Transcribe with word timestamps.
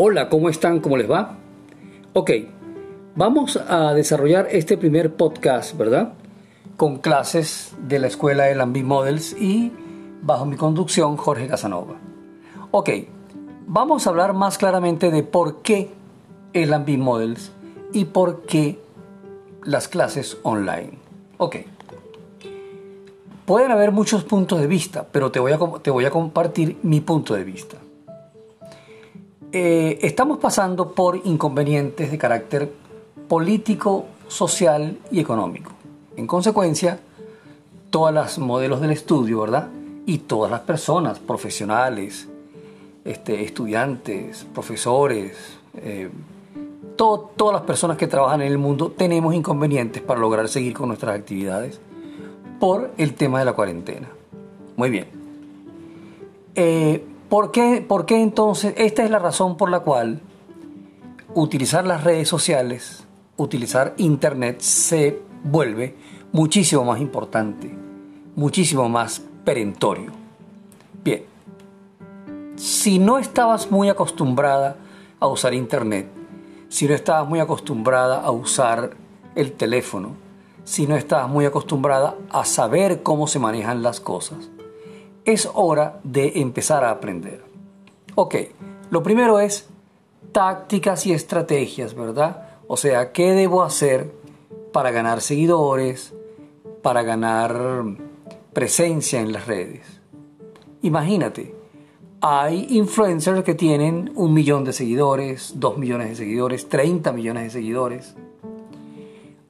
Hola, 0.00 0.28
¿cómo 0.28 0.48
están? 0.48 0.78
¿Cómo 0.78 0.96
les 0.96 1.10
va? 1.10 1.38
Ok, 2.12 2.30
vamos 3.16 3.56
a 3.56 3.94
desarrollar 3.94 4.46
este 4.48 4.78
primer 4.78 5.16
podcast, 5.16 5.76
¿verdad? 5.76 6.12
Con 6.76 6.98
clases 6.98 7.74
de 7.82 7.98
la 7.98 8.06
escuela 8.06 8.44
de 8.44 8.54
Lambi 8.54 8.84
Models 8.84 9.32
y 9.32 9.72
bajo 10.22 10.46
mi 10.46 10.54
conducción 10.54 11.16
Jorge 11.16 11.48
Casanova. 11.48 11.96
Ok, 12.70 12.90
vamos 13.66 14.06
a 14.06 14.10
hablar 14.10 14.34
más 14.34 14.56
claramente 14.56 15.10
de 15.10 15.24
por 15.24 15.62
qué 15.62 15.90
el 16.52 16.70
Lambi 16.70 16.96
Models 16.96 17.50
y 17.92 18.04
por 18.04 18.42
qué 18.42 18.80
las 19.64 19.88
clases 19.88 20.38
online. 20.44 20.92
Ok. 21.38 21.56
Pueden 23.46 23.72
haber 23.72 23.90
muchos 23.90 24.22
puntos 24.22 24.60
de 24.60 24.68
vista, 24.68 25.08
pero 25.10 25.32
te 25.32 25.40
voy 25.40 25.50
a, 25.50 25.58
te 25.82 25.90
voy 25.90 26.04
a 26.04 26.10
compartir 26.10 26.78
mi 26.84 27.00
punto 27.00 27.34
de 27.34 27.42
vista. 27.42 27.78
Eh, 29.50 29.98
estamos 30.02 30.38
pasando 30.38 30.92
por 30.92 31.22
inconvenientes 31.24 32.10
de 32.10 32.18
carácter 32.18 32.70
político, 33.28 34.04
social 34.26 34.98
y 35.10 35.20
económico. 35.20 35.72
En 36.16 36.26
consecuencia, 36.26 37.00
todas 37.88 38.12
las 38.12 38.38
modelos 38.38 38.82
del 38.82 38.90
estudio, 38.90 39.40
¿verdad? 39.40 39.68
Y 40.04 40.18
todas 40.18 40.50
las 40.50 40.60
personas, 40.60 41.18
profesionales, 41.18 42.28
este, 43.06 43.42
estudiantes, 43.42 44.46
profesores, 44.52 45.36
eh, 45.76 46.10
todas 46.96 47.52
las 47.52 47.62
personas 47.62 47.96
que 47.96 48.06
trabajan 48.06 48.42
en 48.42 48.48
el 48.48 48.58
mundo, 48.58 48.90
tenemos 48.90 49.34
inconvenientes 49.34 50.02
para 50.02 50.20
lograr 50.20 50.48
seguir 50.48 50.74
con 50.74 50.88
nuestras 50.88 51.18
actividades 51.18 51.80
por 52.60 52.90
el 52.98 53.14
tema 53.14 53.38
de 53.38 53.44
la 53.46 53.54
cuarentena. 53.54 54.08
Muy 54.76 54.90
bien. 54.90 55.06
Eh, 56.54 57.02
¿Por 57.28 57.50
qué, 57.50 57.86
entonces? 58.10 58.72
Esta 58.78 59.04
es 59.04 59.10
la 59.10 59.18
razón 59.18 59.56
por 59.58 59.70
la 59.70 59.80
cual 59.80 60.20
utilizar 61.34 61.86
las 61.86 62.02
redes 62.02 62.26
sociales, 62.26 63.04
utilizar 63.36 63.92
Internet 63.98 64.60
se 64.60 65.20
vuelve 65.44 65.94
muchísimo 66.32 66.84
más 66.84 67.00
importante, 67.00 67.76
muchísimo 68.34 68.88
más 68.88 69.22
perentorio. 69.44 70.10
Bien, 71.04 71.24
si 72.56 72.98
no 72.98 73.18
estabas 73.18 73.70
muy 73.70 73.90
acostumbrada 73.90 74.76
a 75.20 75.26
usar 75.26 75.52
Internet, 75.52 76.08
si 76.70 76.88
no 76.88 76.94
estabas 76.94 77.28
muy 77.28 77.40
acostumbrada 77.40 78.22
a 78.22 78.30
usar 78.30 78.96
el 79.34 79.52
teléfono, 79.52 80.12
si 80.64 80.86
no 80.86 80.96
estabas 80.96 81.28
muy 81.28 81.44
acostumbrada 81.44 82.14
a 82.30 82.46
saber 82.46 83.02
cómo 83.02 83.26
se 83.26 83.38
manejan 83.38 83.82
las 83.82 84.00
cosas, 84.00 84.50
es 85.28 85.46
hora 85.52 86.00
de 86.04 86.40
empezar 86.40 86.84
a 86.84 86.90
aprender. 86.90 87.44
Ok, 88.14 88.34
lo 88.88 89.02
primero 89.02 89.38
es 89.40 89.68
tácticas 90.32 91.04
y 91.04 91.12
estrategias, 91.12 91.94
¿verdad? 91.94 92.48
O 92.66 92.78
sea, 92.78 93.12
¿qué 93.12 93.32
debo 93.32 93.62
hacer 93.62 94.10
para 94.72 94.90
ganar 94.90 95.20
seguidores, 95.20 96.14
para 96.82 97.02
ganar 97.02 97.84
presencia 98.54 99.20
en 99.20 99.32
las 99.32 99.46
redes? 99.46 100.00
Imagínate, 100.80 101.54
hay 102.22 102.66
influencers 102.70 103.44
que 103.44 103.54
tienen 103.54 104.10
un 104.14 104.32
millón 104.32 104.64
de 104.64 104.72
seguidores, 104.72 105.52
dos 105.56 105.76
millones 105.76 106.08
de 106.08 106.16
seguidores, 106.16 106.70
30 106.70 107.12
millones 107.12 107.42
de 107.44 107.50
seguidores. 107.50 108.14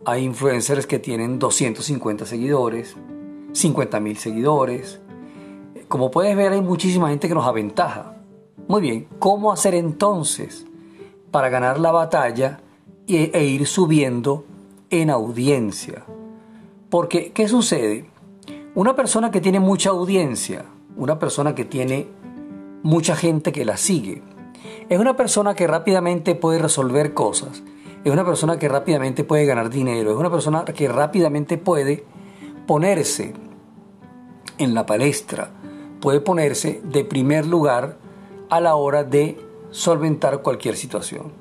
Hay 0.04 0.24
influencers 0.24 0.88
que 0.88 0.98
tienen 0.98 1.38
250 1.38 2.26
seguidores, 2.26 2.96
50 3.52 4.00
mil 4.00 4.16
seguidores, 4.16 5.00
como 5.88 6.10
puedes 6.10 6.36
ver, 6.36 6.52
hay 6.52 6.60
muchísima 6.60 7.08
gente 7.08 7.28
que 7.28 7.34
nos 7.34 7.46
aventaja. 7.46 8.14
Muy 8.68 8.82
bien, 8.82 9.08
¿cómo 9.18 9.50
hacer 9.50 9.74
entonces 9.74 10.66
para 11.30 11.48
ganar 11.48 11.80
la 11.80 11.90
batalla 11.90 12.60
e, 13.06 13.44
ir 13.44 13.66
subiendo 13.66 14.44
en 14.90 15.08
audiencia? 15.10 16.04
Porque, 16.90 17.32
¿qué 17.32 17.48
sucede? 17.48 18.10
Una 18.74 18.94
persona 18.94 19.30
que 19.30 19.40
tiene 19.40 19.60
mucha 19.60 19.90
audiencia, 19.90 20.66
una 20.96 21.18
persona 21.18 21.54
que 21.54 21.64
tiene 21.64 22.06
mucha 22.82 23.16
gente 23.16 23.50
que 23.50 23.64
la 23.64 23.76
sigue, 23.76 24.22
es 24.88 24.98
una 24.98 25.16
persona 25.16 25.54
que 25.54 25.66
rápidamente 25.66 26.34
puede 26.34 26.58
resolver 26.58 27.14
cosas, 27.14 27.62
es 28.04 28.12
una 28.12 28.24
persona 28.24 28.58
que 28.58 28.68
rápidamente 28.68 29.24
puede 29.24 29.46
ganar 29.46 29.70
dinero, 29.70 30.10
es 30.10 30.16
una 30.16 30.30
persona 30.30 30.64
que 30.64 30.88
rápidamente 30.88 31.56
puede 31.56 32.04
ponerse 32.66 33.32
en 34.58 34.74
la 34.74 34.84
palestra, 34.84 35.50
puede 36.00 36.20
ponerse 36.20 36.80
de 36.84 37.04
primer 37.04 37.46
lugar 37.46 37.98
a 38.50 38.60
la 38.60 38.74
hora 38.74 39.04
de 39.04 39.38
solventar 39.70 40.42
cualquier 40.42 40.76
situación. 40.76 41.32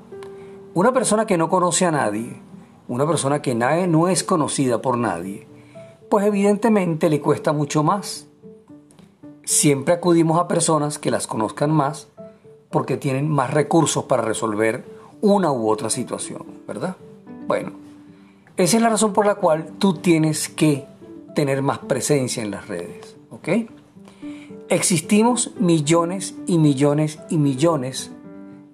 Una 0.74 0.92
persona 0.92 1.26
que 1.26 1.38
no 1.38 1.48
conoce 1.48 1.86
a 1.86 1.90
nadie, 1.90 2.40
una 2.88 3.06
persona 3.06 3.42
que 3.42 3.54
no 3.54 4.08
es 4.08 4.24
conocida 4.24 4.80
por 4.80 4.98
nadie, 4.98 5.46
pues 6.10 6.26
evidentemente 6.26 7.10
le 7.10 7.20
cuesta 7.20 7.52
mucho 7.52 7.82
más. 7.82 8.26
Siempre 9.44 9.94
acudimos 9.94 10.38
a 10.38 10.48
personas 10.48 10.98
que 10.98 11.10
las 11.10 11.26
conozcan 11.26 11.70
más 11.70 12.08
porque 12.70 12.96
tienen 12.96 13.28
más 13.28 13.52
recursos 13.52 14.04
para 14.04 14.22
resolver 14.22 14.84
una 15.20 15.50
u 15.50 15.68
otra 15.68 15.90
situación, 15.90 16.44
¿verdad? 16.66 16.96
Bueno, 17.46 17.72
esa 18.56 18.76
es 18.76 18.82
la 18.82 18.90
razón 18.90 19.12
por 19.12 19.26
la 19.26 19.36
cual 19.36 19.72
tú 19.78 19.94
tienes 19.94 20.48
que 20.48 20.86
tener 21.34 21.62
más 21.62 21.78
presencia 21.78 22.42
en 22.42 22.50
las 22.50 22.68
redes, 22.68 23.16
¿ok? 23.30 23.48
Existimos 24.70 25.52
millones 25.58 26.34
y 26.46 26.58
millones 26.58 27.18
y 27.30 27.38
millones 27.38 28.10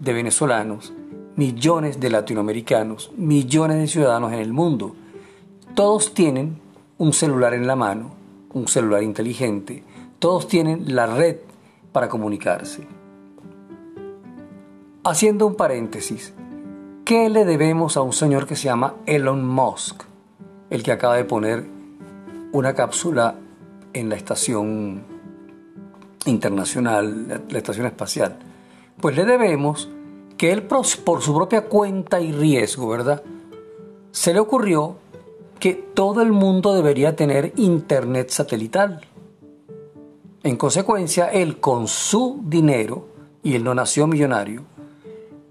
de 0.00 0.12
venezolanos, 0.12 0.92
millones 1.36 2.00
de 2.00 2.10
latinoamericanos, 2.10 3.12
millones 3.16 3.78
de 3.78 3.86
ciudadanos 3.86 4.32
en 4.32 4.40
el 4.40 4.52
mundo. 4.52 4.96
Todos 5.76 6.12
tienen 6.12 6.58
un 6.98 7.12
celular 7.12 7.54
en 7.54 7.68
la 7.68 7.76
mano, 7.76 8.10
un 8.52 8.66
celular 8.66 9.04
inteligente, 9.04 9.84
todos 10.18 10.48
tienen 10.48 10.96
la 10.96 11.06
red 11.06 11.36
para 11.92 12.08
comunicarse. 12.08 12.88
Haciendo 15.04 15.46
un 15.46 15.54
paréntesis, 15.54 16.34
¿qué 17.04 17.30
le 17.30 17.44
debemos 17.44 17.96
a 17.96 18.02
un 18.02 18.12
señor 18.12 18.48
que 18.48 18.56
se 18.56 18.64
llama 18.64 18.96
Elon 19.06 19.46
Musk, 19.46 20.02
el 20.70 20.82
que 20.82 20.90
acaba 20.90 21.14
de 21.14 21.24
poner 21.24 21.64
una 22.50 22.74
cápsula 22.74 23.36
en 23.92 24.08
la 24.08 24.16
estación 24.16 25.13
internacional, 26.26 27.42
la 27.48 27.58
estación 27.58 27.86
espacial, 27.86 28.38
pues 29.00 29.16
le 29.16 29.24
debemos 29.24 29.88
que 30.36 30.52
él 30.52 30.62
por 30.62 30.84
su 30.84 31.34
propia 31.34 31.66
cuenta 31.66 32.20
y 32.20 32.32
riesgo, 32.32 32.88
¿verdad? 32.88 33.22
Se 34.10 34.32
le 34.32 34.40
ocurrió 34.40 34.96
que 35.58 35.74
todo 35.74 36.22
el 36.22 36.32
mundo 36.32 36.74
debería 36.74 37.16
tener 37.16 37.52
internet 37.56 38.30
satelital. 38.30 39.00
En 40.42 40.56
consecuencia, 40.56 41.28
él 41.28 41.58
con 41.58 41.88
su 41.88 42.40
dinero, 42.44 43.06
y 43.42 43.54
él 43.54 43.64
no 43.64 43.74
nació 43.74 44.06
millonario, 44.06 44.62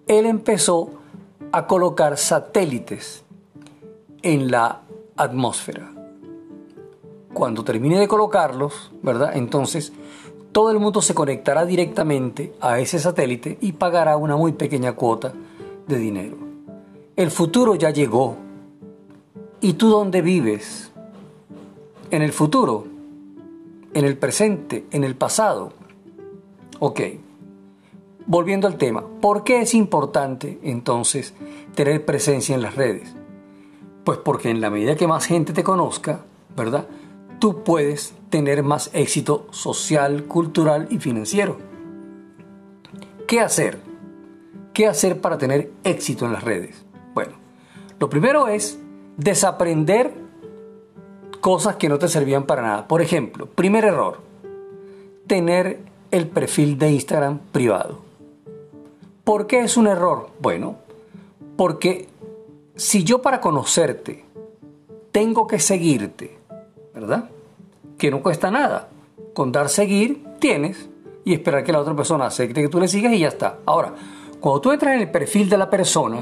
él 0.08 0.26
empezó 0.26 0.90
a 1.52 1.66
colocar 1.68 2.18
satélites 2.18 3.24
en 4.22 4.52
la 4.52 4.82
atmósfera. 5.16 5.92
Cuando 7.34 7.64
termine 7.64 8.00
de 8.00 8.08
colocarlos, 8.08 8.92
¿verdad? 9.02 9.32
Entonces 9.36 9.94
todo 10.54 10.72
el 10.72 10.80
mundo 10.80 11.02
se 11.02 11.16
conectará 11.16 11.66
directamente 11.66 12.54
a 12.62 12.80
ese 12.80 13.00
satélite 13.00 13.58
y 13.60 13.74
pagará 13.74 14.16
una 14.18 14.38
muy 14.38 14.54
pequeña 14.54 14.94
cuota 14.94 15.34
de 15.88 15.98
dinero. 15.98 16.38
El 17.16 17.32
futuro 17.32 17.76
ya 17.76 17.90
llegó. 17.90 18.38
¿Y 19.60 19.74
tú 19.74 19.90
dónde 19.90 20.22
vives? 20.22 20.92
¿En 22.12 22.22
el 22.22 22.32
futuro? 22.32 22.86
¿En 23.94 24.06
el 24.06 24.18
presente? 24.18 24.86
¿En 24.92 25.04
el 25.04 25.16
pasado? 25.16 25.74
Ok. 26.80 27.02
Volviendo 28.28 28.68
al 28.68 28.78
tema, 28.78 29.04
¿por 29.22 29.44
qué 29.44 29.62
es 29.62 29.74
importante 29.74 30.60
entonces 30.62 31.34
tener 31.74 32.06
presencia 32.06 32.54
en 32.54 32.62
las 32.62 32.76
redes? 32.76 33.16
Pues 34.04 34.20
porque 34.20 34.50
en 34.50 34.62
la 34.62 34.70
medida 34.70 34.96
que 34.96 35.08
más 35.08 35.26
gente 35.26 35.52
te 35.52 35.64
conozca, 35.64 36.22
¿verdad? 36.56 36.88
Tú 37.44 37.62
puedes 37.62 38.14
tener 38.30 38.64
más 38.64 38.90
éxito 38.94 39.48
social, 39.52 40.24
cultural 40.30 40.88
y 40.90 41.00
financiero. 41.00 41.58
¿Qué 43.28 43.42
hacer? 43.42 43.80
¿Qué 44.74 44.88
hacer 44.88 45.20
para 45.20 45.38
tener 45.38 45.70
éxito 45.84 46.26
en 46.26 46.32
las 46.32 46.42
redes? 46.42 46.86
Bueno, 47.14 47.34
lo 48.00 48.10
primero 48.10 48.48
es 48.48 48.80
desaprender 49.18 50.14
cosas 51.42 51.76
que 51.76 51.90
no 51.90 52.00
te 52.00 52.08
servían 52.08 52.46
para 52.46 52.62
nada. 52.62 52.88
Por 52.88 53.02
ejemplo, 53.02 53.46
primer 53.46 53.84
error, 53.84 54.22
tener 55.28 55.80
el 56.12 56.30
perfil 56.30 56.78
de 56.78 56.92
Instagram 56.92 57.40
privado. 57.52 58.00
¿Por 59.26 59.48
qué 59.48 59.64
es 59.64 59.76
un 59.76 59.88
error? 59.88 60.30
Bueno, 60.40 60.78
porque 61.58 62.08
si 62.78 63.04
yo 63.04 63.22
para 63.22 63.42
conocerte 63.42 64.24
tengo 65.12 65.46
que 65.46 65.60
seguirte, 65.60 66.38
¿verdad? 66.94 67.33
Que 68.04 68.12
no 68.12 68.22
cuesta 68.22 68.52
nada. 68.52 68.90
Con 69.34 69.54
dar 69.54 69.70
seguir 69.70 70.26
tienes 70.38 70.90
y 71.24 71.34
esperar 71.34 71.64
que 71.64 71.72
la 71.72 71.80
otra 71.80 71.96
persona 71.96 72.26
acepte 72.26 72.62
que 72.62 72.68
tú 72.68 72.78
le 72.78 72.90
sigas 72.90 73.14
y 73.14 73.20
ya 73.20 73.30
está. 73.30 73.60
Ahora, 73.66 73.94
Cuando 74.42 74.60
tú 74.60 74.74
entras 74.74 74.96
en 74.96 75.00
el 75.00 75.10
perfil 75.10 75.48
de 75.48 75.58
la 75.58 75.70
persona, 75.70 76.22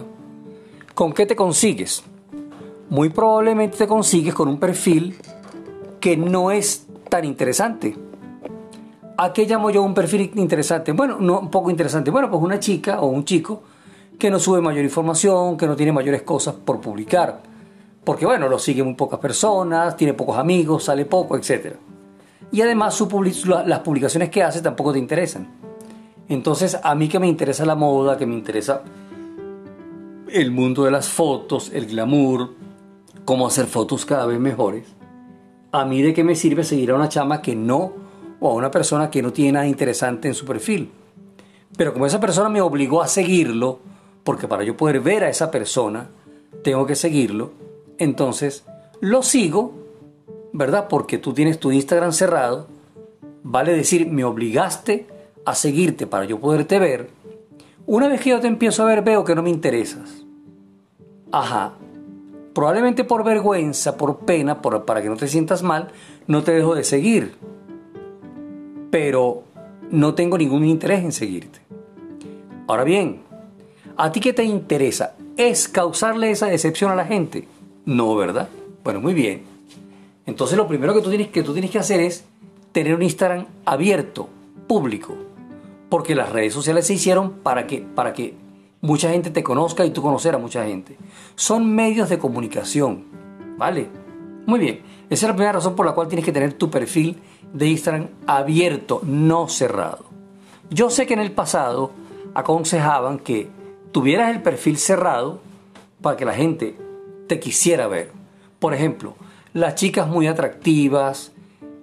¿con 0.94 1.12
qué 1.12 1.26
te 1.26 1.36
consigues? 1.36 2.04
Muy 2.92 3.10
probablemente 3.10 3.78
te 3.78 3.88
consigues 3.88 4.36
con 4.36 4.48
un 4.48 4.60
perfil 4.60 5.18
que 6.00 6.16
no 6.16 6.52
es 6.52 6.86
tan 7.10 7.26
interesante. 7.26 7.96
¿A 9.18 9.34
qué 9.34 9.48
llamo 9.48 9.72
yo 9.72 9.82
un 9.82 9.96
perfil 9.96 10.34
interesante? 10.36 10.92
Bueno, 10.92 11.18
no 11.20 11.40
un 11.40 11.50
poco 11.50 11.72
interesante. 11.72 12.12
Bueno, 12.12 12.30
pues 12.30 12.44
una 12.44 12.60
chica 12.60 13.02
o 13.02 13.08
un 13.08 13.26
chico 13.26 13.64
que 14.20 14.30
no 14.30 14.38
sube 14.38 14.62
mayor 14.62 14.84
información, 14.84 15.58
que 15.58 15.66
no 15.66 15.76
tiene 15.76 15.92
mayores 15.92 16.22
cosas 16.22 16.54
por 16.54 16.80
publicar. 16.80 17.42
Porque 18.04 18.26
bueno, 18.26 18.50
lo 18.50 18.58
siguen 18.58 18.86
muy 18.86 18.96
pocas 18.96 19.20
personas, 19.20 19.96
tiene 19.96 20.14
pocos 20.14 20.38
amigos, 20.38 20.86
sale 20.86 21.06
poco, 21.06 21.38
etc. 21.38 21.76
Y 22.52 22.62
además 22.62 22.96
su 22.96 23.08
las 23.66 23.80
publicaciones 23.80 24.30
que 24.30 24.44
hace 24.44 24.62
tampoco 24.62 24.94
te 24.94 25.00
interesan. 25.00 25.48
Entonces 26.28 26.80
a 26.82 26.96
mí 26.96 27.08
que 27.08 27.20
me 27.20 27.28
interesa 27.28 27.66
la 27.66 27.76
moda, 27.76 28.18
que 28.18 28.26
me 28.26 28.36
interesa 28.36 28.84
el 30.30 30.52
mundo 30.52 30.86
de 30.86 30.92
las 30.92 31.10
fotos, 31.10 31.72
el 31.74 31.88
glamour, 31.88 32.52
cómo 33.26 33.48
hacer 33.48 33.68
fotos 33.68 34.06
cada 34.06 34.26
vez 34.26 34.40
mejores, 34.40 34.88
a 35.72 35.86
mí 35.86 36.02
de 36.02 36.14
qué 36.14 36.24
me 36.24 36.36
sirve 36.36 36.64
seguir 36.64 36.92
a 36.92 36.96
una 36.96 37.10
chama 37.10 37.42
que 37.42 37.56
no, 37.56 37.94
o 38.40 38.50
a 38.50 38.54
una 38.54 38.72
persona 38.72 39.10
que 39.10 39.22
no 39.22 39.32
tiene 39.32 39.54
nada 39.54 39.68
interesante 39.68 40.28
en 40.28 40.34
su 40.34 40.46
perfil. 40.46 40.92
Pero 41.78 41.94
como 41.94 42.06
esa 42.06 42.20
persona 42.20 42.50
me 42.50 42.62
obligó 42.62 43.02
a 43.02 43.08
seguirlo, 43.08 43.80
porque 44.24 44.48
para 44.48 44.64
yo 44.64 44.76
poder 44.76 45.00
ver 45.00 45.24
a 45.24 45.30
esa 45.30 45.52
persona, 45.52 46.10
tengo 46.64 46.86
que 46.86 46.96
seguirlo. 46.96 47.52
Entonces, 48.02 48.66
lo 49.00 49.22
sigo, 49.22 49.76
¿verdad? 50.54 50.88
Porque 50.90 51.20
tú 51.20 51.34
tienes 51.34 51.60
tu 51.60 51.72
Instagram 51.72 52.12
cerrado. 52.14 52.66
Vale 53.44 53.76
decir, 53.76 54.08
me 54.08 54.24
obligaste 54.24 55.06
a 55.46 55.54
seguirte 55.54 56.08
para 56.08 56.26
yo 56.26 56.40
poderte 56.40 56.80
ver. 56.80 57.10
Una 57.86 58.08
vez 58.08 58.22
que 58.22 58.32
yo 58.32 58.40
te 58.40 58.48
empiezo 58.48 58.82
a 58.82 58.88
ver, 58.88 59.04
veo 59.04 59.24
que 59.24 59.36
no 59.36 59.44
me 59.44 59.52
interesas. 59.52 60.26
Ajá. 61.32 61.74
Probablemente 62.54 63.04
por 63.04 63.24
vergüenza, 63.24 63.98
por 63.98 64.20
pena, 64.22 64.64
para 64.64 65.04
que 65.04 65.10
no 65.10 65.16
te 65.16 65.28
sientas 65.28 65.62
mal, 65.62 65.90
no 66.26 66.42
te 66.42 66.54
dejo 66.54 66.74
de 66.74 66.84
seguir. 66.84 67.36
Pero 68.90 69.44
no 69.92 70.16
tengo 70.16 70.40
ningún 70.40 70.66
interés 70.66 71.04
en 71.04 71.12
seguirte. 71.12 71.60
Ahora 72.68 72.84
bien, 72.84 73.22
¿A 73.98 74.12
ti 74.12 74.20
qué 74.20 74.34
te 74.34 74.44
interesa? 74.44 75.14
¿Es 75.38 75.68
causarle 75.68 76.32
esa 76.32 76.48
decepción 76.48 76.90
a 76.90 76.96
la 76.96 77.06
gente? 77.06 77.48
No, 77.86 78.16
¿verdad? 78.16 78.50
Bueno, 78.84 79.02
muy 79.02 79.14
bien. 79.14 79.44
Entonces 80.26 80.58
lo 80.58 80.68
primero 80.68 80.94
que 80.94 81.02
tú 81.02 81.10
tienes 81.10 81.30
que, 81.30 81.44
tú 81.44 81.54
tienes 81.54 81.72
que 81.72 81.80
hacer 81.80 82.00
es 82.00 82.24
tener 82.72 82.96
un 82.96 83.02
Instagram 83.02 83.48
abierto, 83.66 84.30
público. 84.68 85.16
Porque 85.90 86.16
las 86.16 86.32
redes 86.32 86.54
sociales 86.54 86.88
se 86.88 86.94
hicieron 86.94 87.32
para 87.44 87.68
que, 87.68 87.82
para 87.82 88.14
que 88.14 88.36
mucha 88.82 89.10
gente 89.10 89.30
te 89.30 89.44
conozca 89.44 89.86
y 89.86 89.92
tú 89.92 90.02
conocer 90.02 90.36
a 90.36 90.38
mucha 90.38 90.66
gente. 90.66 90.98
Son 91.36 91.74
medios 91.74 92.10
de 92.10 92.18
comunicación, 92.18 93.06
¿vale? 93.58 93.90
Muy 94.46 94.60
bien. 94.60 94.82
Esa 95.10 95.26
es 95.26 95.30
la 95.30 95.36
primera 95.36 95.54
razón 95.54 95.76
por 95.76 95.86
la 95.86 95.94
cual 95.94 96.08
tienes 96.08 96.26
que 96.26 96.32
tener 96.32 96.54
tu 96.54 96.70
perfil 96.70 97.18
de 97.54 97.68
Instagram 97.68 98.08
abierto, 98.26 99.02
no 99.04 99.48
cerrado. 99.48 100.06
Yo 100.70 100.90
sé 100.90 101.06
que 101.06 101.14
en 101.14 101.20
el 101.20 101.32
pasado 101.32 101.92
aconsejaban 102.34 103.20
que 103.20 103.50
tuvieras 103.92 104.34
el 104.34 104.42
perfil 104.42 104.78
cerrado 104.78 105.42
para 106.02 106.16
que 106.16 106.26
la 106.26 106.34
gente 106.34 106.78
te 107.32 107.40
quisiera 107.40 107.88
ver. 107.88 108.12
Por 108.60 108.74
ejemplo, 108.74 109.16
las 109.54 109.76
chicas 109.76 110.06
muy 110.06 110.28
atractivas 110.28 111.32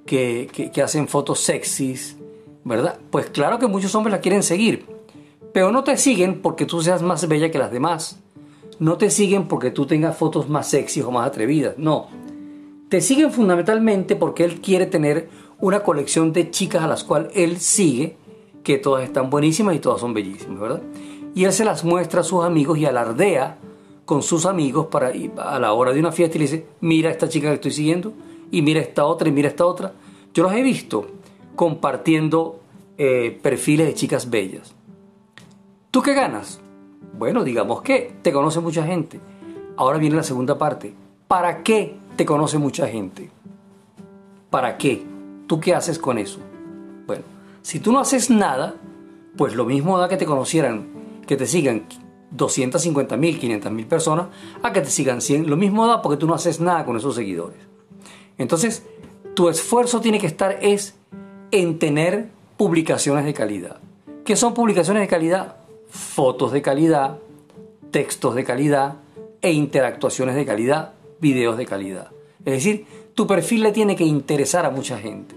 que, 0.04 0.70
hacen 0.84 1.08
fotos 1.08 1.40
sexys, 1.40 2.18
¿verdad? 2.64 2.98
Pues 3.10 3.30
claro 3.30 3.58
que 3.58 3.66
muchos 3.66 3.94
hombres 3.94 4.12
la 4.12 4.20
quieren 4.20 4.42
seguir, 4.42 4.84
pero 5.54 5.72
no 5.72 5.84
te 5.84 5.96
siguen 5.96 6.42
porque 6.42 6.66
tú 6.66 6.82
seas 6.82 7.00
más 7.00 7.26
bella 7.28 7.50
que 7.50 7.58
las 7.58 7.72
demás. 7.72 8.20
No 8.78 8.98
te 8.98 9.08
siguen 9.08 9.48
porque 9.48 9.70
tú 9.70 9.86
tengas 9.86 10.18
fotos 10.18 10.50
más 10.50 10.68
sexys 10.68 11.02
o 11.02 11.10
más 11.10 11.26
atrevidas, 11.26 11.78
no. 11.78 12.08
Te 12.90 13.00
siguen 13.00 13.32
fundamentalmente 13.32 14.16
porque 14.16 14.44
él 14.44 14.60
quiere 14.60 14.84
tener 14.84 15.30
una 15.60 15.80
colección 15.80 16.34
de 16.34 16.50
chicas 16.50 16.82
a 16.82 16.88
las 16.88 17.04
cuales 17.04 17.32
él 17.34 17.58
sigue, 17.58 18.18
que 18.62 18.76
todas 18.76 19.02
están 19.02 19.30
buenísimas 19.30 19.74
y 19.74 19.78
todas 19.78 20.02
son 20.02 20.12
bellísimas, 20.12 20.60
¿verdad? 20.60 20.82
y 21.34 21.44
él 21.44 21.52
se 21.52 21.64
las 21.64 21.84
muestra 21.84 22.22
a 22.22 22.24
sus 22.24 22.44
amigos 22.44 22.78
y 22.78 22.84
alardea 22.84 23.58
con 24.08 24.22
sus 24.22 24.46
amigos 24.46 24.86
para 24.86 25.12
a 25.36 25.58
la 25.58 25.74
hora 25.74 25.92
de 25.92 26.00
una 26.00 26.12
fiesta 26.12 26.38
y 26.38 26.38
le 26.38 26.46
dice, 26.46 26.66
mira 26.80 27.10
esta 27.10 27.28
chica 27.28 27.48
que 27.48 27.56
estoy 27.56 27.72
siguiendo 27.72 28.14
y 28.50 28.62
mira 28.62 28.80
esta 28.80 29.04
otra 29.04 29.28
y 29.28 29.32
mira 29.32 29.48
esta 29.48 29.66
otra. 29.66 29.92
Yo 30.32 30.44
los 30.44 30.54
he 30.54 30.62
visto 30.62 31.08
compartiendo 31.54 32.58
eh, 32.96 33.38
perfiles 33.42 33.86
de 33.86 33.92
chicas 33.92 34.30
bellas. 34.30 34.74
¿Tú 35.90 36.00
qué 36.00 36.14
ganas? 36.14 36.58
Bueno, 37.18 37.44
digamos 37.44 37.82
que 37.82 38.14
te 38.22 38.32
conoce 38.32 38.60
mucha 38.60 38.82
gente. 38.82 39.20
Ahora 39.76 39.98
viene 39.98 40.16
la 40.16 40.22
segunda 40.22 40.56
parte. 40.56 40.94
¿Para 41.28 41.62
qué 41.62 41.94
te 42.16 42.24
conoce 42.24 42.56
mucha 42.56 42.88
gente? 42.88 43.28
¿Para 44.48 44.78
qué? 44.78 45.04
¿Tú 45.46 45.60
qué 45.60 45.74
haces 45.74 45.98
con 45.98 46.16
eso? 46.16 46.38
Bueno, 47.06 47.24
si 47.60 47.78
tú 47.78 47.92
no 47.92 48.00
haces 48.00 48.30
nada, 48.30 48.74
pues 49.36 49.54
lo 49.54 49.66
mismo 49.66 49.98
da 49.98 50.08
que 50.08 50.16
te 50.16 50.24
conocieran 50.24 50.86
que 51.26 51.36
te 51.36 51.46
sigan 51.46 51.84
250 52.30 53.16
mil, 53.16 53.38
500 53.38 53.72
mil 53.72 53.86
personas 53.86 54.28
a 54.62 54.72
que 54.72 54.80
te 54.80 54.90
sigan 54.90 55.20
100. 55.20 55.48
Lo 55.48 55.56
mismo 55.56 55.86
da 55.86 56.02
porque 56.02 56.18
tú 56.18 56.26
no 56.26 56.34
haces 56.34 56.60
nada 56.60 56.84
con 56.84 56.96
esos 56.96 57.14
seguidores. 57.14 57.58
Entonces, 58.36 58.84
tu 59.34 59.48
esfuerzo 59.48 60.00
tiene 60.00 60.18
que 60.18 60.26
estar 60.26 60.58
es 60.62 60.96
en 61.50 61.78
tener 61.78 62.28
publicaciones 62.56 63.24
de 63.24 63.34
calidad. 63.34 63.78
¿Qué 64.24 64.36
son 64.36 64.54
publicaciones 64.54 65.02
de 65.02 65.08
calidad? 65.08 65.56
Fotos 65.88 66.52
de 66.52 66.60
calidad, 66.60 67.18
textos 67.90 68.34
de 68.34 68.44
calidad 68.44 68.96
e 69.40 69.52
interactuaciones 69.52 70.34
de 70.34 70.44
calidad, 70.44 70.92
videos 71.20 71.56
de 71.56 71.66
calidad. 71.66 72.10
Es 72.44 72.52
decir, 72.52 72.86
tu 73.14 73.26
perfil 73.26 73.62
le 73.62 73.72
tiene 73.72 73.96
que 73.96 74.04
interesar 74.04 74.66
a 74.66 74.70
mucha 74.70 74.98
gente. 74.98 75.34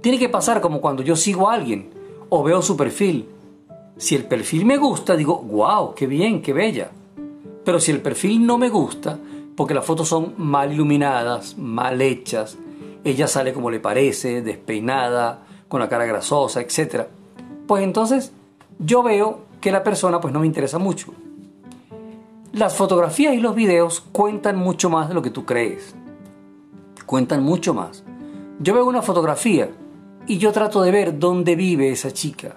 Tiene 0.00 0.18
que 0.18 0.28
pasar 0.28 0.60
como 0.60 0.80
cuando 0.80 1.02
yo 1.02 1.14
sigo 1.14 1.48
a 1.48 1.54
alguien 1.54 1.90
o 2.28 2.42
veo 2.42 2.62
su 2.62 2.76
perfil 2.76 3.28
si 4.00 4.14
el 4.14 4.24
perfil 4.24 4.64
me 4.64 4.78
gusta, 4.78 5.14
digo, 5.14 5.36
wow, 5.42 5.94
qué 5.94 6.06
bien, 6.06 6.40
qué 6.40 6.54
bella. 6.54 6.90
Pero 7.66 7.78
si 7.78 7.90
el 7.90 8.00
perfil 8.00 8.46
no 8.46 8.56
me 8.56 8.70
gusta, 8.70 9.18
porque 9.54 9.74
las 9.74 9.84
fotos 9.84 10.08
son 10.08 10.32
mal 10.38 10.72
iluminadas, 10.72 11.58
mal 11.58 12.00
hechas, 12.00 12.56
ella 13.04 13.26
sale 13.26 13.52
como 13.52 13.70
le 13.70 13.78
parece, 13.78 14.40
despeinada, 14.40 15.42
con 15.68 15.80
la 15.80 15.90
cara 15.90 16.06
grasosa, 16.06 16.62
etc. 16.62 17.08
Pues 17.66 17.84
entonces 17.84 18.32
yo 18.78 19.02
veo 19.02 19.40
que 19.60 19.70
la 19.70 19.84
persona 19.84 20.18
pues 20.18 20.32
no 20.32 20.40
me 20.40 20.46
interesa 20.46 20.78
mucho. 20.78 21.12
Las 22.54 22.74
fotografías 22.74 23.34
y 23.34 23.40
los 23.40 23.54
videos 23.54 24.00
cuentan 24.12 24.56
mucho 24.56 24.88
más 24.88 25.08
de 25.08 25.14
lo 25.14 25.20
que 25.20 25.28
tú 25.28 25.44
crees. 25.44 25.94
Cuentan 27.04 27.42
mucho 27.42 27.74
más. 27.74 28.02
Yo 28.60 28.72
veo 28.72 28.86
una 28.86 29.02
fotografía 29.02 29.68
y 30.26 30.38
yo 30.38 30.52
trato 30.52 30.80
de 30.80 30.90
ver 30.90 31.18
dónde 31.18 31.54
vive 31.54 31.90
esa 31.90 32.10
chica 32.12 32.56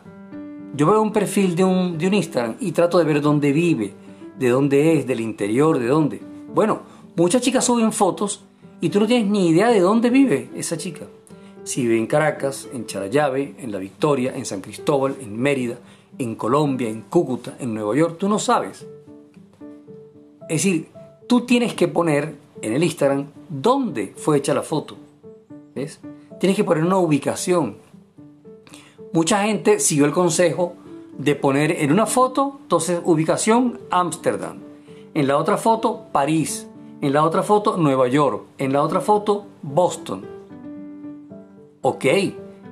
yo 0.73 0.87
veo 0.87 1.01
un 1.01 1.13
perfil 1.13 1.55
de 1.55 1.63
un, 1.63 1.97
de 1.97 2.07
un 2.07 2.13
Instagram 2.13 2.55
y 2.59 2.71
trato 2.71 2.97
de 2.97 3.05
ver 3.05 3.21
dónde 3.21 3.51
vive, 3.51 3.93
de 4.37 4.49
dónde 4.49 4.97
es, 4.97 5.07
del 5.07 5.19
interior, 5.19 5.79
de 5.79 5.87
dónde. 5.87 6.21
Bueno, 6.53 6.81
muchas 7.15 7.41
chicas 7.41 7.65
suben 7.65 7.93
fotos 7.93 8.43
y 8.81 8.89
tú 8.89 8.99
no 8.99 9.07
tienes 9.07 9.29
ni 9.29 9.49
idea 9.49 9.69
de 9.69 9.79
dónde 9.79 10.09
vive 10.09 10.49
esa 10.55 10.77
chica. 10.77 11.05
Si 11.63 11.83
vive 11.83 11.97
en 11.97 12.07
Caracas, 12.07 12.67
en 12.73 12.85
Charallave, 12.85 13.55
en 13.59 13.71
La 13.71 13.77
Victoria, 13.77 14.33
en 14.35 14.45
San 14.45 14.61
Cristóbal, 14.61 15.15
en 15.21 15.37
Mérida, 15.37 15.77
en 16.17 16.35
Colombia, 16.35 16.89
en 16.89 17.01
Cúcuta, 17.03 17.55
en 17.59 17.73
Nueva 17.73 17.95
York, 17.95 18.17
tú 18.17 18.27
no 18.27 18.39
sabes. 18.39 18.85
Es 20.49 20.63
decir, 20.63 20.89
tú 21.27 21.41
tienes 21.41 21.73
que 21.73 21.87
poner 21.87 22.35
en 22.61 22.73
el 22.73 22.83
Instagram 22.83 23.27
dónde 23.47 24.13
fue 24.15 24.37
hecha 24.37 24.53
la 24.53 24.63
foto. 24.63 24.97
¿Ves? 25.73 25.99
Tienes 26.39 26.57
que 26.57 26.63
poner 26.63 26.83
una 26.83 26.97
ubicación. 26.97 27.77
Mucha 29.13 29.43
gente 29.43 29.79
siguió 29.79 30.05
el 30.05 30.11
consejo 30.11 30.73
de 31.15 31.35
poner 31.35 31.71
en 31.83 31.91
una 31.91 32.07
foto, 32.07 32.57
entonces 32.63 32.99
ubicación 33.03 33.79
Ámsterdam, 33.91 34.57
en 35.13 35.27
la 35.27 35.37
otra 35.37 35.57
foto 35.57 36.07
París, 36.11 36.67
en 36.99 37.13
la 37.13 37.23
otra 37.23 37.43
foto 37.43 37.77
Nueva 37.77 38.07
York, 38.07 38.45
en 38.57 38.73
la 38.73 38.81
otra 38.81 39.01
foto 39.01 39.45
Boston. 39.61 40.25
Ok, 41.83 42.05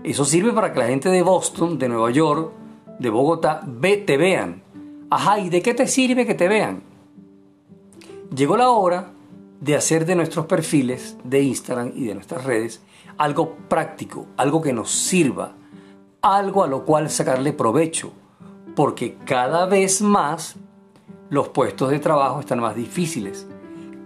eso 0.03 0.25
sirve 0.25 0.51
para 0.51 0.73
que 0.73 0.79
la 0.79 0.87
gente 0.87 1.09
de 1.09 1.21
Boston, 1.21 1.77
de 1.77 1.87
Nueva 1.87 2.09
York, 2.09 2.51
de 2.97 3.09
Bogotá, 3.11 3.61
te 4.07 4.17
vean. 4.17 4.63
Ajá, 5.11 5.37
¿y 5.37 5.49
de 5.49 5.61
qué 5.61 5.75
te 5.75 5.85
sirve 5.85 6.25
que 6.25 6.33
te 6.33 6.47
vean? 6.47 6.81
Llegó 8.35 8.57
la 8.57 8.71
hora 8.71 9.11
de 9.59 9.75
hacer 9.75 10.07
de 10.07 10.15
nuestros 10.15 10.47
perfiles 10.47 11.17
de 11.23 11.43
Instagram 11.43 11.91
y 11.95 12.05
de 12.05 12.15
nuestras 12.15 12.43
redes 12.45 12.81
algo 13.19 13.57
práctico, 13.69 14.25
algo 14.37 14.59
que 14.59 14.73
nos 14.73 14.89
sirva, 14.89 15.53
algo 16.21 16.63
a 16.63 16.67
lo 16.67 16.85
cual 16.85 17.09
sacarle 17.09 17.53
provecho, 17.53 18.11
porque 18.75 19.17
cada 19.25 19.65
vez 19.65 20.01
más 20.01 20.55
los 21.29 21.49
puestos 21.49 21.89
de 21.89 21.99
trabajo 21.99 22.39
están 22.39 22.59
más 22.59 22.75
difíciles. 22.75 23.47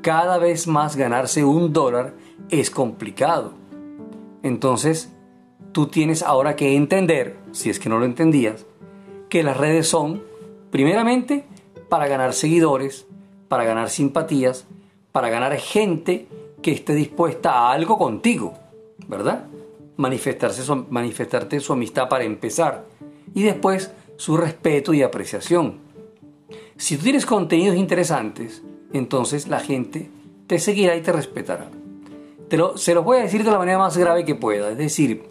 Cada 0.01 0.37
vez 0.37 0.67
más 0.67 0.95
ganarse 0.95 1.43
un 1.43 1.73
dólar 1.73 2.13
es 2.49 2.69
complicado. 2.69 3.53
Entonces, 4.43 5.11
tú 5.71 5.87
tienes 5.87 6.21
ahora 6.21 6.55
que 6.55 6.75
entender, 6.75 7.37
si 7.51 7.69
es 7.69 7.79
que 7.79 7.89
no 7.89 7.97
lo 7.97 8.05
entendías, 8.05 8.65
que 9.29 9.41
las 9.43 9.57
redes 9.57 9.87
son 9.87 10.21
Primeramente, 10.75 11.45
para 11.87 12.05
ganar 12.05 12.33
seguidores, 12.33 13.07
para 13.47 13.63
ganar 13.63 13.89
simpatías, 13.89 14.67
para 15.13 15.29
ganar 15.29 15.55
gente 15.55 16.27
que 16.61 16.73
esté 16.73 16.93
dispuesta 16.93 17.53
a 17.53 17.71
algo 17.71 17.97
contigo, 17.97 18.55
¿verdad? 19.07 19.45
Manifestarse 19.97 20.61
manifestarte 20.89 21.59
su 21.59 21.73
amistad 21.73 22.09
para 22.09 22.23
empezar 22.23 22.85
y 23.33 23.43
después 23.43 23.91
su 24.17 24.37
respeto 24.37 24.93
y 24.93 25.01
apreciación. 25.01 25.79
Si 26.77 26.97
tú 26.97 27.03
tienes 27.03 27.25
contenidos 27.25 27.77
interesantes, 27.77 28.61
entonces 28.93 29.47
la 29.47 29.59
gente 29.59 30.09
te 30.47 30.59
seguirá 30.59 30.95
y 30.95 31.01
te 31.01 31.11
respetará. 31.11 31.69
Te 32.49 32.57
lo, 32.57 32.77
se 32.77 32.93
los 32.93 33.03
voy 33.03 33.17
a 33.17 33.21
decir 33.21 33.43
de 33.43 33.51
la 33.51 33.57
manera 33.57 33.77
más 33.77 33.97
grave 33.97 34.25
que 34.25 34.35
pueda, 34.35 34.71
es 34.71 34.77
decir, 34.77 35.23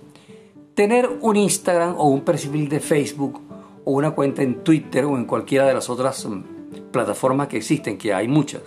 tener 0.75 1.09
un 1.21 1.37
Instagram 1.37 1.95
o 1.97 2.09
un 2.09 2.23
perfil 2.23 2.69
de 2.69 2.81
Facebook 2.81 3.41
o 3.85 3.93
una 3.93 4.11
cuenta 4.13 4.43
en 4.43 4.65
Twitter 4.65 5.05
o 5.05 5.17
en 5.17 5.25
cualquiera 5.25 5.67
de 5.67 5.75
las 5.75 5.89
otras 5.89 6.25
mm, 6.27 6.43
plataformas 6.91 7.49
que 7.49 7.59
existen, 7.59 7.99
que 7.99 8.13
hay 8.13 8.27
muchas, 8.27 8.63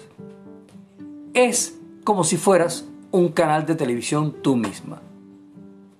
es 1.33 1.77
como 2.03 2.23
si 2.23 2.37
fueras 2.37 2.85
un 3.11 3.29
canal 3.29 3.65
de 3.65 3.75
televisión 3.75 4.37
tú 4.41 4.55
misma. 4.55 5.01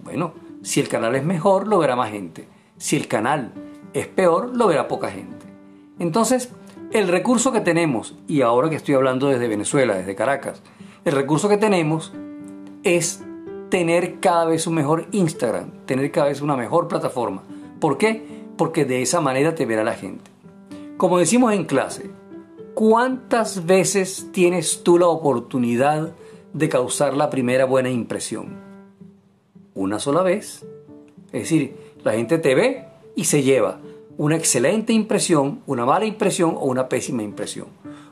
Bueno, 0.07 0.31
si 0.63 0.79
el 0.79 0.87
canal 0.87 1.15
es 1.15 1.25
mejor, 1.25 1.67
lo 1.67 1.79
verá 1.79 1.97
más 1.97 2.11
gente. 2.11 2.47
Si 2.77 2.95
el 2.95 3.09
canal 3.09 3.51
es 3.91 4.07
peor, 4.07 4.55
lo 4.55 4.67
verá 4.67 4.87
poca 4.87 5.11
gente. 5.11 5.45
Entonces, 5.99 6.49
el 6.91 7.09
recurso 7.09 7.51
que 7.51 7.59
tenemos, 7.59 8.15
y 8.25 8.39
ahora 8.39 8.69
que 8.69 8.77
estoy 8.77 8.95
hablando 8.95 9.27
desde 9.27 9.49
Venezuela, 9.49 9.95
desde 9.95 10.15
Caracas, 10.15 10.63
el 11.03 11.11
recurso 11.11 11.49
que 11.49 11.57
tenemos 11.57 12.13
es 12.83 13.21
tener 13.67 14.21
cada 14.21 14.45
vez 14.45 14.65
un 14.65 14.75
mejor 14.75 15.07
Instagram, 15.11 15.71
tener 15.85 16.09
cada 16.09 16.27
vez 16.27 16.39
una 16.39 16.55
mejor 16.55 16.87
plataforma. 16.87 17.43
¿Por 17.81 17.97
qué? 17.97 18.45
Porque 18.55 18.85
de 18.85 19.01
esa 19.01 19.19
manera 19.19 19.55
te 19.55 19.65
verá 19.65 19.83
la 19.83 19.93
gente. 19.93 20.31
Como 20.95 21.19
decimos 21.19 21.51
en 21.51 21.65
clase, 21.65 22.11
¿cuántas 22.75 23.65
veces 23.65 24.29
tienes 24.31 24.83
tú 24.85 24.97
la 24.99 25.07
oportunidad 25.07 26.13
de 26.53 26.69
causar 26.69 27.13
la 27.13 27.29
primera 27.29 27.65
buena 27.65 27.89
impresión? 27.89 28.66
Una 29.87 29.99
sola 29.99 30.21
vez. 30.21 30.65
Es 31.31 31.43
decir, 31.43 31.77
la 32.03 32.11
gente 32.11 32.39
te 32.39 32.55
ve 32.55 32.83
y 33.15 33.23
se 33.23 33.41
lleva 33.41 33.79
una 34.17 34.35
excelente 34.35 34.91
impresión, 34.91 35.61
una 35.65 35.85
mala 35.85 36.03
impresión 36.03 36.55
o 36.57 36.65
una 36.65 36.89
pésima 36.89 37.23
impresión. 37.23 37.67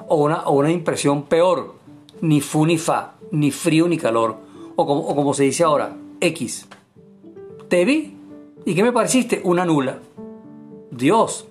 O 0.07 0.23
una, 0.23 0.43
o 0.47 0.53
una 0.53 0.71
impresión 0.71 1.23
peor, 1.23 1.73
ni 2.21 2.39
fu 2.39 2.65
ni 2.65 2.77
fa, 2.77 3.15
ni 3.31 3.51
frío 3.51 3.89
ni 3.89 3.97
calor. 3.97 4.37
O 4.77 4.87
como, 4.87 5.01
o 5.01 5.15
como 5.15 5.33
se 5.33 5.43
dice 5.43 5.65
ahora, 5.65 5.97
X. 6.21 6.65
Te 7.67 7.83
vi 7.83 8.15
y 8.63 8.73
¿qué 8.73 8.81
me 8.81 8.93
pareciste? 8.93 9.41
Una 9.43 9.65
nula. 9.65 9.99
Dios, 10.91 11.45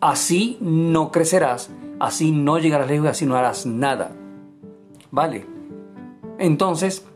así 0.00 0.58
no 0.60 1.10
crecerás, 1.10 1.70
así 1.98 2.30
no 2.30 2.58
llegarás 2.58 2.88
lejos, 2.88 3.08
así 3.08 3.24
no 3.24 3.36
harás 3.36 3.64
nada. 3.64 4.12
¿Vale? 5.10 5.46
Entonces, 6.38 7.06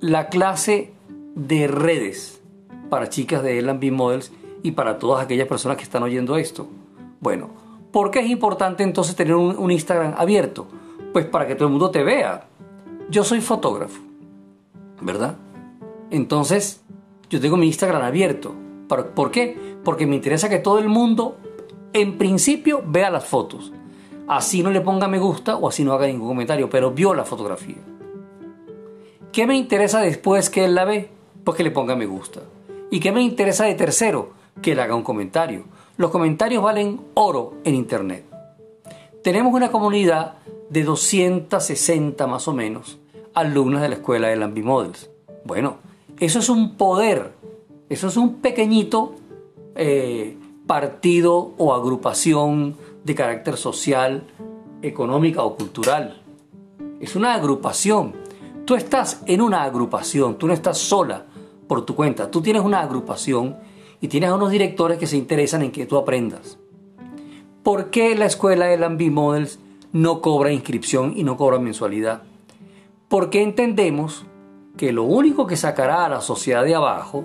la 0.00 0.30
clase 0.30 0.94
de 1.34 1.66
redes 1.66 2.40
para 2.90 3.08
chicas 3.08 3.42
de 3.42 3.58
L&B 3.58 3.90
Models 3.90 4.32
y 4.62 4.72
para 4.72 4.98
todas 4.98 5.24
aquellas 5.24 5.48
personas 5.48 5.76
que 5.76 5.84
están 5.84 6.02
oyendo 6.02 6.36
esto. 6.36 6.68
Bueno, 7.20 7.50
¿por 7.92 8.10
qué 8.10 8.20
es 8.20 8.30
importante 8.30 8.82
entonces 8.82 9.16
tener 9.16 9.34
un, 9.34 9.70
Instagram 9.70 10.14
abierto? 10.16 10.66
Pues 11.12 11.26
para 11.26 11.46
que 11.46 11.54
todo 11.54 11.66
el 11.66 11.72
mundo 11.72 11.90
te 11.90 12.02
vea. 12.02 12.46
Yo 13.10 13.24
soy 13.24 13.40
fotógrafo, 13.40 14.00
¿verdad? 15.00 15.36
Entonces, 16.10 16.82
yo 17.30 17.40
tengo 17.40 17.56
mi 17.56 17.66
Instagram 17.66 18.02
abierto. 18.02 18.54
¿Por 18.88 19.30
qué? 19.30 19.76
Porque 19.84 20.06
me 20.06 20.16
interesa 20.16 20.48
que 20.48 20.58
todo 20.58 20.78
el 20.78 20.88
mundo, 20.88 21.36
en 21.92 22.18
principio, 22.18 22.82
vea 22.86 23.10
las 23.10 23.26
fotos. 23.26 23.72
Así 24.26 24.62
no 24.62 24.70
le 24.70 24.82
ponga 24.82 25.08
me 25.08 25.18
gusta 25.18 25.56
o 25.56 25.68
así 25.68 25.84
no 25.84 25.92
haga 25.94 26.06
ningún 26.06 26.28
comentario, 26.28 26.68
pero 26.68 26.90
vio 26.90 27.14
la 27.14 27.24
fotografía. 27.24 27.78
¿Qué 29.32 29.46
me 29.46 29.56
interesa 29.56 30.00
después 30.00 30.50
que 30.50 30.66
él 30.66 30.74
la 30.74 30.84
ve? 30.84 31.10
Pues 31.48 31.56
que 31.56 31.64
le 31.64 31.70
ponga 31.70 31.96
me 31.96 32.04
gusta. 32.04 32.42
¿Y 32.90 33.00
qué 33.00 33.10
me 33.10 33.22
interesa 33.22 33.64
de 33.64 33.74
tercero? 33.74 34.32
que 34.60 34.74
le 34.74 34.82
haga 34.82 34.94
un 34.94 35.02
comentario. 35.02 35.64
Los 35.96 36.10
comentarios 36.10 36.62
valen 36.62 37.00
oro 37.14 37.54
en 37.64 37.74
Internet. 37.74 38.26
Tenemos 39.22 39.54
una 39.54 39.70
comunidad 39.70 40.34
de 40.68 40.84
260 40.84 42.26
más 42.26 42.48
o 42.48 42.52
menos 42.52 42.98
alumnas 43.32 43.80
de 43.80 43.88
la 43.88 43.94
escuela 43.94 44.28
de 44.28 44.36
Lambi 44.36 44.60
Models. 44.60 45.08
Bueno, 45.46 45.78
eso 46.20 46.40
es 46.40 46.50
un 46.50 46.76
poder, 46.76 47.32
eso 47.88 48.08
es 48.08 48.18
un 48.18 48.42
pequeñito 48.42 49.14
eh, 49.74 50.36
partido 50.66 51.54
o 51.56 51.72
agrupación 51.72 52.76
de 53.04 53.14
carácter 53.14 53.56
social, 53.56 54.24
económica 54.82 55.42
o 55.44 55.56
cultural. 55.56 56.20
Es 57.00 57.16
una 57.16 57.32
agrupación. 57.32 58.12
Tú 58.66 58.74
estás 58.74 59.22
en 59.24 59.40
una 59.40 59.62
agrupación, 59.62 60.36
tú 60.36 60.46
no 60.46 60.52
estás 60.52 60.76
sola 60.76 61.24
por 61.68 61.84
tu 61.84 61.94
cuenta, 61.94 62.30
tú 62.30 62.40
tienes 62.40 62.62
una 62.62 62.80
agrupación 62.80 63.56
y 64.00 64.08
tienes 64.08 64.30
a 64.30 64.34
unos 64.34 64.50
directores 64.50 64.98
que 64.98 65.06
se 65.06 65.16
interesan 65.16 65.62
en 65.62 65.70
que 65.70 65.86
tú 65.86 65.96
aprendas. 65.96 66.58
¿Por 67.62 67.90
qué 67.90 68.16
la 68.16 68.26
escuela 68.26 68.66
de 68.66 68.78
Lambi 68.78 69.10
Models 69.10 69.60
no 69.92 70.22
cobra 70.22 70.52
inscripción 70.52 71.12
y 71.16 71.24
no 71.24 71.36
cobra 71.36 71.58
mensualidad? 71.58 72.22
Porque 73.08 73.42
entendemos 73.42 74.24
que 74.76 74.92
lo 74.92 75.04
único 75.04 75.46
que 75.46 75.56
sacará 75.56 76.04
a 76.04 76.08
la 76.08 76.20
sociedad 76.20 76.64
de 76.64 76.74
abajo, 76.74 77.24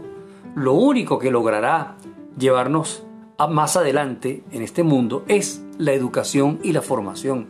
lo 0.56 0.74
único 0.74 1.20
que 1.20 1.32
logrará 1.32 1.98
llevarnos 2.38 3.04
más 3.50 3.76
adelante 3.76 4.44
en 4.52 4.62
este 4.62 4.84
mundo 4.84 5.24
es 5.28 5.64
la 5.78 5.94
educación 5.94 6.60
y 6.64 6.74
la 6.74 6.82
formación. 6.82 7.48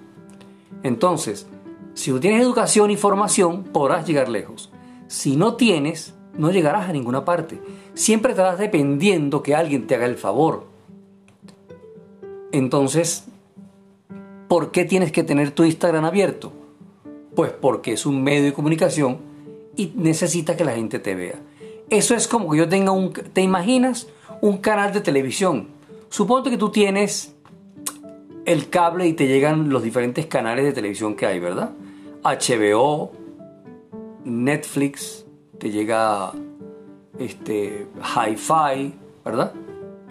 Entonces, 0.83 1.47
si 1.93 2.11
tú 2.11 2.19
tienes 2.19 2.41
educación 2.41 2.91
y 2.91 2.97
formación, 2.97 3.63
podrás 3.63 4.07
llegar 4.07 4.29
lejos. 4.29 4.71
Si 5.07 5.35
no 5.35 5.55
tienes, 5.55 6.15
no 6.37 6.51
llegarás 6.51 6.89
a 6.89 6.93
ninguna 6.93 7.25
parte. 7.25 7.59
Siempre 7.93 8.31
estarás 8.31 8.57
dependiendo 8.57 9.43
que 9.43 9.55
alguien 9.55 9.87
te 9.87 9.95
haga 9.95 10.05
el 10.05 10.17
favor. 10.17 10.65
Entonces, 12.51 13.25
¿por 14.47 14.71
qué 14.71 14.85
tienes 14.85 15.11
que 15.11 15.23
tener 15.23 15.51
tu 15.51 15.63
Instagram 15.63 16.05
abierto? 16.05 16.51
Pues 17.35 17.51
porque 17.51 17.93
es 17.93 18.05
un 18.05 18.23
medio 18.23 18.43
de 18.43 18.53
comunicación 18.53 19.17
y 19.75 19.93
necesita 19.95 20.55
que 20.55 20.65
la 20.65 20.75
gente 20.75 20.99
te 20.99 21.15
vea. 21.15 21.39
Eso 21.89 22.15
es 22.15 22.27
como 22.27 22.51
que 22.51 22.57
yo 22.57 22.69
tenga 22.69 22.91
un... 22.91 23.11
¿Te 23.11 23.41
imaginas? 23.41 24.07
Un 24.41 24.57
canal 24.57 24.93
de 24.93 25.01
televisión. 25.01 25.67
Suponte 26.09 26.49
que 26.49 26.57
tú 26.57 26.69
tienes 26.69 27.33
el 28.45 28.69
cable 28.69 29.07
y 29.07 29.13
te 29.13 29.27
llegan 29.27 29.69
los 29.69 29.83
diferentes 29.83 30.25
canales 30.25 30.65
de 30.65 30.73
televisión 30.73 31.15
que 31.15 31.25
hay, 31.25 31.39
¿verdad? 31.39 31.71
HBO, 32.23 33.11
Netflix, 34.23 35.22
te 35.63 35.71
llega 35.71 36.33
este, 37.17 37.87
Hi-Fi, 37.95 38.93
¿verdad? 39.23 39.53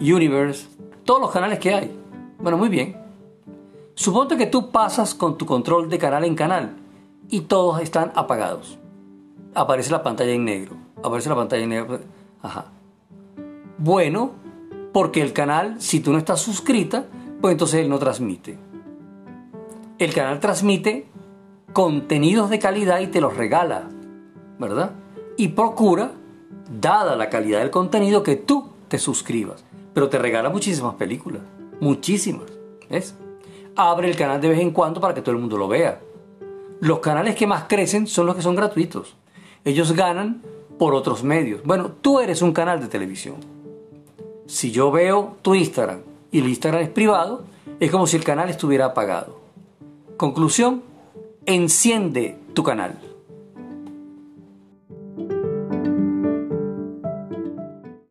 Universe, 0.01 0.67
todos 1.05 1.21
los 1.21 1.29
canales 1.29 1.59
que 1.59 1.75
hay. 1.75 1.95
Bueno, 2.39 2.57
muy 2.57 2.69
bien. 2.69 2.97
Suponte 3.93 4.35
que 4.35 4.47
tú 4.47 4.71
pasas 4.71 5.13
con 5.13 5.37
tu 5.37 5.45
control 5.45 5.89
de 5.89 5.99
canal 5.99 6.23
en 6.23 6.33
canal 6.33 6.75
y 7.29 7.41
todos 7.41 7.83
están 7.83 8.11
apagados. 8.15 8.79
Aparece 9.53 9.91
la 9.91 10.01
pantalla 10.01 10.31
en 10.31 10.43
negro. 10.43 10.75
Aparece 11.03 11.29
la 11.29 11.35
pantalla 11.35 11.61
en 11.61 11.69
negro. 11.69 11.99
Ajá. 12.41 12.71
Bueno, 13.77 14.31
porque 14.91 15.21
el 15.21 15.33
canal, 15.33 15.79
si 15.79 15.99
tú 15.99 16.13
no 16.13 16.17
estás 16.17 16.41
suscrita, 16.41 17.05
pues 17.41 17.51
entonces 17.51 17.81
él 17.81 17.89
no 17.89 17.99
transmite. 17.99 18.57
El 19.99 20.15
canal 20.15 20.39
transmite 20.39 21.05
contenidos 21.73 22.49
de 22.49 22.57
calidad 22.57 23.01
y 23.01 23.07
te 23.07 23.21
los 23.21 23.37
regala, 23.37 23.87
¿verdad? 24.57 24.93
Y 25.37 25.49
procura, 25.49 26.11
dada 26.79 27.15
la 27.15 27.29
calidad 27.29 27.59
del 27.59 27.71
contenido, 27.71 28.23
que 28.23 28.35
tú 28.35 28.69
te 28.87 28.97
suscribas. 28.97 29.63
Pero 29.93 30.09
te 30.09 30.17
regala 30.17 30.49
muchísimas 30.49 30.95
películas, 30.95 31.41
muchísimas. 31.79 32.47
¿Ves? 32.89 33.15
Abre 33.75 34.09
el 34.09 34.15
canal 34.15 34.41
de 34.41 34.49
vez 34.49 34.59
en 34.59 34.71
cuando 34.71 35.01
para 35.01 35.13
que 35.13 35.21
todo 35.21 35.35
el 35.35 35.41
mundo 35.41 35.57
lo 35.57 35.67
vea. 35.67 35.99
Los 36.79 36.99
canales 36.99 37.35
que 37.35 37.47
más 37.47 37.63
crecen 37.63 38.07
son 38.07 38.25
los 38.25 38.35
que 38.35 38.41
son 38.41 38.55
gratuitos. 38.55 39.15
Ellos 39.65 39.93
ganan 39.93 40.41
por 40.77 40.93
otros 40.93 41.23
medios. 41.23 41.63
Bueno, 41.63 41.91
tú 42.01 42.19
eres 42.19 42.41
un 42.41 42.51
canal 42.51 42.81
de 42.81 42.87
televisión. 42.87 43.35
Si 44.47 44.71
yo 44.71 44.91
veo 44.91 45.37
tu 45.41 45.55
Instagram 45.55 46.01
y 46.31 46.39
el 46.39 46.49
Instagram 46.49 46.81
es 46.81 46.89
privado, 46.89 47.43
es 47.79 47.89
como 47.89 48.05
si 48.07 48.17
el 48.17 48.23
canal 48.23 48.49
estuviera 48.49 48.85
apagado. 48.85 49.39
Conclusión, 50.17 50.83
enciende 51.45 52.37
tu 52.53 52.63
canal. 52.63 52.99